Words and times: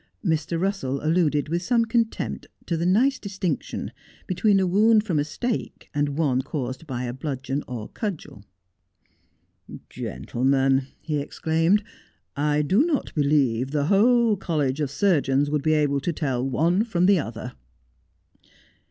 Mr. 0.25 0.59
Eussell 0.59 0.99
alluded 1.05 1.47
with 1.47 1.61
some 1.61 1.85
contempt 1.85 2.47
to 2.65 2.75
the 2.75 2.87
nice 2.87 3.19
distinction 3.19 3.91
between 4.25 4.59
a 4.59 4.65
wound 4.65 5.03
from 5.03 5.19
a 5.19 5.23
stake 5.23 5.91
and 5.93 6.17
one 6.17 6.41
caused 6.41 6.87
by 6.87 7.03
a 7.03 7.13
bludgeon 7.13 7.63
or 7.67 7.87
cudgel.' 7.87 8.43
Gentlemen,' 9.91 10.87
he 10.99 11.19
exclaimed,' 11.19 11.83
I 12.55 12.63
do 12.63 12.83
not 12.83 13.13
believe 13.13 13.69
the 13.69 13.85
whole 13.93 14.35
College 14.37 14.81
of 14.81 14.89
Surgeons 14.89 15.51
would 15.51 15.61
be 15.61 15.73
able 15.73 15.99
to 15.99 16.11
tell 16.11 16.43
one 16.49 16.83
from 16.83 17.05
the 17.05 17.19
other.' 17.19 17.53